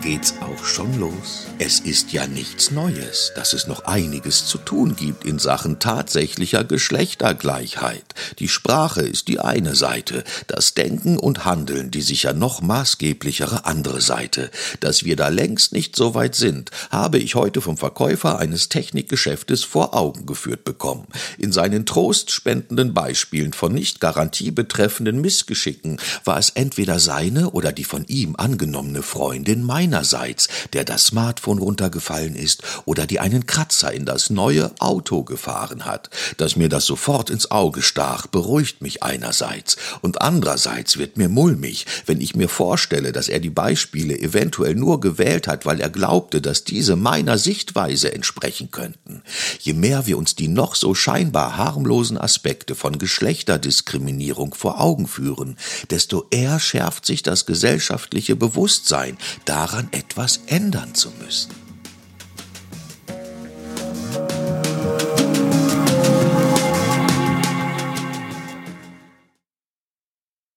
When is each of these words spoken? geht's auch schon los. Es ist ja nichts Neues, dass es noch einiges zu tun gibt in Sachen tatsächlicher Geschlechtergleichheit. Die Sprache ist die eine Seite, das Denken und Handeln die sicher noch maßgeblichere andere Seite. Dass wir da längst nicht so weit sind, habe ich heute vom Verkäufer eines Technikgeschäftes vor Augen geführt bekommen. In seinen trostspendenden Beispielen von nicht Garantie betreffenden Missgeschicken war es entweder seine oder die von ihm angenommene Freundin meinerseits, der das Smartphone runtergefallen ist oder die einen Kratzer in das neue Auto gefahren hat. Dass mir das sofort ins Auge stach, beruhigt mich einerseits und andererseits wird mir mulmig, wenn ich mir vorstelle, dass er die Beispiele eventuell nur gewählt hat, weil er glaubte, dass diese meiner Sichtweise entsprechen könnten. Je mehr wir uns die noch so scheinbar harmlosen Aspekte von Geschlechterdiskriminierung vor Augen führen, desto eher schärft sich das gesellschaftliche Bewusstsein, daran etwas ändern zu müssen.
geht's 0.00 0.34
auch 0.40 0.64
schon 0.64 0.98
los. 0.98 1.46
Es 1.58 1.80
ist 1.80 2.12
ja 2.12 2.26
nichts 2.26 2.70
Neues, 2.70 3.32
dass 3.34 3.52
es 3.52 3.66
noch 3.66 3.84
einiges 3.84 4.46
zu 4.46 4.58
tun 4.58 4.94
gibt 4.96 5.24
in 5.24 5.38
Sachen 5.38 5.78
tatsächlicher 5.78 6.64
Geschlechtergleichheit. 6.64 8.04
Die 8.38 8.48
Sprache 8.48 9.02
ist 9.02 9.28
die 9.28 9.40
eine 9.40 9.74
Seite, 9.74 10.24
das 10.46 10.74
Denken 10.74 11.18
und 11.18 11.44
Handeln 11.44 11.90
die 11.90 12.02
sicher 12.02 12.32
noch 12.32 12.60
maßgeblichere 12.60 13.64
andere 13.64 14.00
Seite. 14.00 14.50
Dass 14.80 15.04
wir 15.04 15.16
da 15.16 15.28
längst 15.28 15.72
nicht 15.72 15.96
so 15.96 16.14
weit 16.14 16.34
sind, 16.34 16.70
habe 16.90 17.18
ich 17.18 17.34
heute 17.34 17.60
vom 17.60 17.76
Verkäufer 17.76 18.38
eines 18.38 18.68
Technikgeschäftes 18.68 19.64
vor 19.64 19.94
Augen 19.94 20.26
geführt 20.26 20.64
bekommen. 20.64 21.06
In 21.38 21.52
seinen 21.52 21.86
trostspendenden 21.86 22.94
Beispielen 22.94 23.52
von 23.52 23.72
nicht 23.72 24.00
Garantie 24.00 24.50
betreffenden 24.50 25.20
Missgeschicken 25.20 25.98
war 26.24 26.38
es 26.38 26.50
entweder 26.50 26.98
seine 26.98 27.50
oder 27.50 27.72
die 27.72 27.84
von 27.84 28.04
ihm 28.06 28.36
angenommene 28.36 29.02
Freundin 29.02 29.64
meinerseits, 29.88 30.48
der 30.74 30.84
das 30.84 31.06
Smartphone 31.06 31.58
runtergefallen 31.58 32.34
ist 32.34 32.62
oder 32.84 33.06
die 33.06 33.20
einen 33.20 33.46
Kratzer 33.46 33.90
in 33.90 34.04
das 34.04 34.28
neue 34.28 34.70
Auto 34.80 35.22
gefahren 35.22 35.86
hat. 35.86 36.10
Dass 36.36 36.56
mir 36.56 36.68
das 36.68 36.84
sofort 36.84 37.30
ins 37.30 37.50
Auge 37.50 37.80
stach, 37.80 38.26
beruhigt 38.26 38.82
mich 38.82 39.02
einerseits 39.02 39.76
und 40.02 40.20
andererseits 40.20 40.98
wird 40.98 41.16
mir 41.16 41.30
mulmig, 41.30 41.86
wenn 42.04 42.20
ich 42.20 42.36
mir 42.36 42.50
vorstelle, 42.50 43.12
dass 43.12 43.28
er 43.28 43.40
die 43.40 43.50
Beispiele 43.50 44.18
eventuell 44.18 44.74
nur 44.74 45.00
gewählt 45.00 45.48
hat, 45.48 45.64
weil 45.64 45.80
er 45.80 45.88
glaubte, 45.88 46.42
dass 46.42 46.64
diese 46.64 46.94
meiner 46.94 47.38
Sichtweise 47.38 48.12
entsprechen 48.12 48.70
könnten. 48.70 49.22
Je 49.60 49.72
mehr 49.72 50.06
wir 50.06 50.18
uns 50.18 50.34
die 50.34 50.48
noch 50.48 50.74
so 50.74 50.94
scheinbar 50.94 51.56
harmlosen 51.56 52.18
Aspekte 52.18 52.74
von 52.74 52.98
Geschlechterdiskriminierung 52.98 54.52
vor 54.52 54.80
Augen 54.80 55.08
führen, 55.08 55.56
desto 55.90 56.26
eher 56.30 56.60
schärft 56.60 57.06
sich 57.06 57.22
das 57.22 57.46
gesellschaftliche 57.46 58.36
Bewusstsein, 58.36 59.16
daran 59.78 59.92
etwas 59.92 60.40
ändern 60.46 60.92
zu 60.94 61.12
müssen. 61.22 61.67